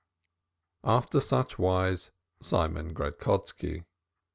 After 0.83 1.21
such 1.21 1.59
wise 1.59 2.09
Simon 2.41 2.95
Gradkoski. 2.95 3.83